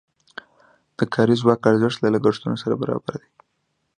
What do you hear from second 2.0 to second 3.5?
له لګښتونو سره برابر دی.